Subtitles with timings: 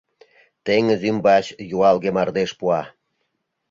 [0.65, 1.45] Теҥыз ӱмбач
[1.75, 2.81] юалге мардеж пуа.